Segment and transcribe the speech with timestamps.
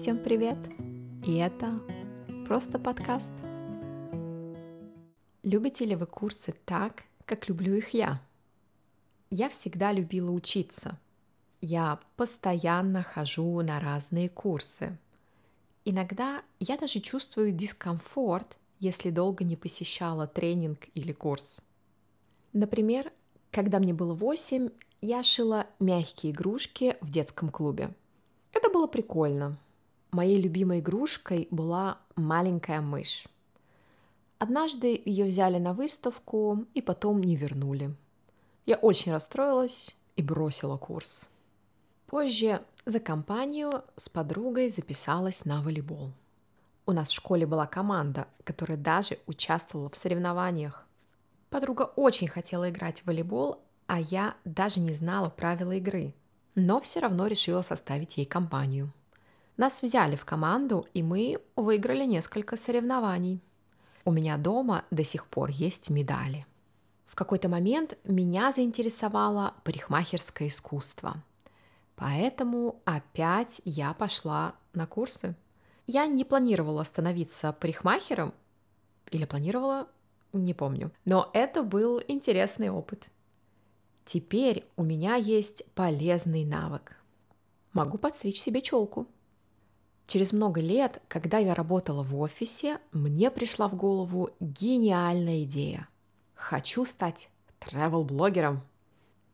[0.00, 0.56] Всем привет!
[1.26, 1.76] И это
[2.46, 3.34] просто подкаст.
[5.42, 8.22] Любите ли вы курсы так, как люблю их я?
[9.28, 10.98] Я всегда любила учиться.
[11.60, 14.96] Я постоянно хожу на разные курсы.
[15.84, 21.60] Иногда я даже чувствую дискомфорт, если долго не посещала тренинг или курс.
[22.54, 23.12] Например,
[23.50, 24.70] когда мне было 8,
[25.02, 27.94] я шила мягкие игрушки в детском клубе.
[28.54, 29.58] Это было прикольно.
[30.12, 33.26] Моей любимой игрушкой была маленькая мышь.
[34.38, 37.94] Однажды ее взяли на выставку и потом не вернули.
[38.66, 41.28] Я очень расстроилась и бросила курс.
[42.06, 46.10] Позже за компанию с подругой записалась на волейбол.
[46.86, 50.86] У нас в школе была команда, которая даже участвовала в соревнованиях.
[51.50, 56.14] Подруга очень хотела играть в волейбол, а я даже не знала правила игры,
[56.56, 58.92] но все равно решила составить ей компанию.
[59.60, 63.42] Нас взяли в команду, и мы выиграли несколько соревнований.
[64.06, 66.46] У меня дома до сих пор есть медали.
[67.04, 71.22] В какой-то момент меня заинтересовало парикмахерское искусство.
[71.94, 75.36] Поэтому опять я пошла на курсы.
[75.86, 78.32] Я не планировала становиться парикмахером,
[79.10, 79.88] или планировала,
[80.32, 80.90] не помню.
[81.04, 83.10] Но это был интересный опыт.
[84.06, 86.96] Теперь у меня есть полезный навык.
[87.74, 89.06] Могу подстричь себе челку.
[90.10, 95.88] Через много лет, когда я работала в офисе, мне пришла в голову гениальная идея.
[96.34, 97.28] Хочу стать
[97.60, 98.62] travel-блогером.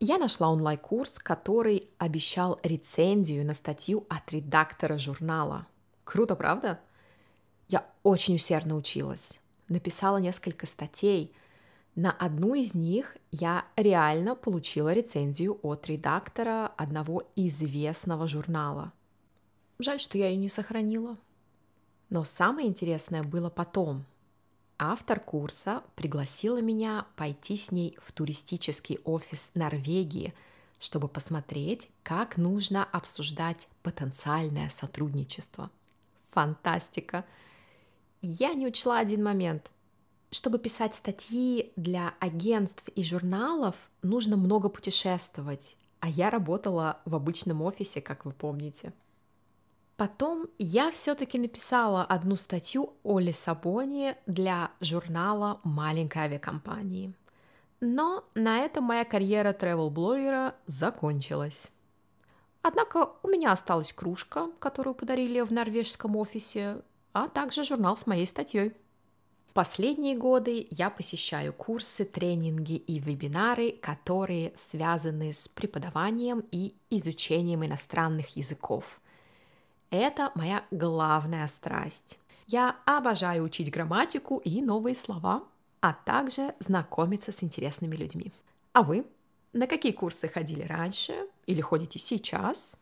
[0.00, 5.66] Я нашла онлайн-курс, который обещал рецензию на статью от редактора журнала.
[6.04, 6.80] Круто, правда?
[7.68, 11.34] Я очень усердно училась написала несколько статей.
[11.94, 18.94] На одну из них я реально получила рецензию от редактора одного известного журнала.
[19.82, 21.18] Жаль, что я ее не сохранила.
[22.08, 24.06] Но самое интересное было потом.
[24.78, 30.34] Автор курса пригласила меня пойти с ней в туристический офис Норвегии,
[30.78, 35.68] чтобы посмотреть, как нужно обсуждать потенциальное сотрудничество.
[36.30, 37.24] Фантастика!
[38.20, 39.72] Я не учла один момент.
[40.30, 47.62] Чтобы писать статьи для агентств и журналов, нужно много путешествовать, а я работала в обычном
[47.62, 48.92] офисе, как вы помните.
[49.96, 57.12] Потом я все-таки написала одну статью о Лиссабоне для журнала маленькой авиакомпании.
[57.80, 61.70] Но на этом моя карьера travel-блогера закончилась.
[62.62, 66.82] Однако у меня осталась кружка, которую подарили в норвежском офисе,
[67.12, 68.72] а также журнал с моей статьей.
[69.52, 78.34] Последние годы я посещаю курсы, тренинги и вебинары, которые связаны с преподаванием и изучением иностранных
[78.36, 79.00] языков.
[79.92, 82.18] Это моя главная страсть.
[82.46, 85.44] Я обожаю учить грамматику и новые слова,
[85.82, 88.32] а также знакомиться с интересными людьми.
[88.72, 89.04] А вы?
[89.52, 91.12] На какие курсы ходили раньше
[91.44, 92.74] или ходите сейчас?